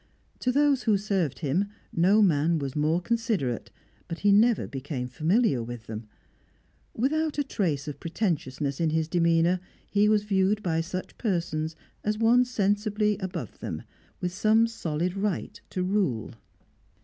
[0.39, 3.69] To those who served him, no man was more considerate,
[4.07, 6.07] but he never became familiar with them;
[6.95, 9.59] without a trace of pretentiousness in his demeanour,
[9.91, 13.83] he was viewed by such persons as one sensibly above them,
[14.19, 16.31] with some solid right to rule.